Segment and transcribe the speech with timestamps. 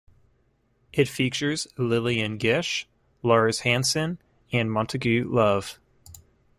[0.91, 2.87] It features Lillian Gish,
[3.21, 4.17] Lars Hanson
[4.51, 5.79] and Montagu Love.